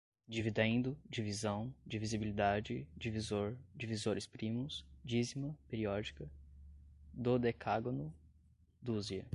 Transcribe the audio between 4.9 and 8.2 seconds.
dízima periódica, dodecágono,